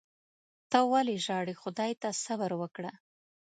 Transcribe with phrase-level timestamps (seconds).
[0.71, 1.53] ته ولي ژاړې.
[1.61, 2.91] خدای ته صبر وکړه